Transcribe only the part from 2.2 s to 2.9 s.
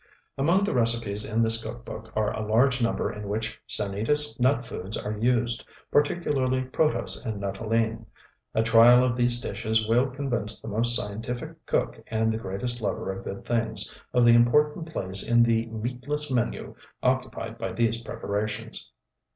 a large